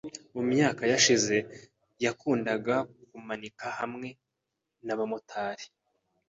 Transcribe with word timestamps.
Mu 0.33 0.41
myaka 0.51 0.83
yashize, 0.91 1.37
yakundaga 2.03 2.75
kumanika 3.09 3.65
hamwe 3.79 4.09
nabamotari. 4.85 5.65